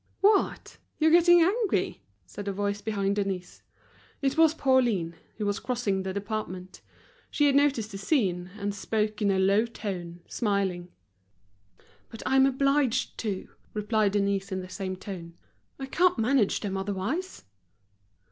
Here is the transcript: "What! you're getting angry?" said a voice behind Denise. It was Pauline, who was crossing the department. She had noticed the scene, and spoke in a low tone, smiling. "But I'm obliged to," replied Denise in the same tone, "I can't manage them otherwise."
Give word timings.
"What! 0.21 0.77
you're 0.97 1.11
getting 1.11 1.41
angry?" 1.41 2.01
said 2.25 2.47
a 2.47 2.51
voice 2.51 2.81
behind 2.81 3.17
Denise. 3.17 3.61
It 4.19 4.35
was 4.35 4.55
Pauline, 4.55 5.13
who 5.37 5.45
was 5.45 5.59
crossing 5.59 6.01
the 6.01 6.11
department. 6.11 6.81
She 7.29 7.45
had 7.45 7.53
noticed 7.53 7.91
the 7.91 7.99
scene, 7.99 8.49
and 8.57 8.73
spoke 8.73 9.21
in 9.21 9.29
a 9.29 9.37
low 9.37 9.67
tone, 9.67 10.21
smiling. 10.27 10.87
"But 12.09 12.23
I'm 12.25 12.47
obliged 12.47 13.19
to," 13.19 13.47
replied 13.75 14.13
Denise 14.13 14.51
in 14.51 14.61
the 14.61 14.69
same 14.69 14.95
tone, 14.95 15.35
"I 15.77 15.85
can't 15.85 16.17
manage 16.17 16.61
them 16.61 16.77
otherwise." 16.77 17.43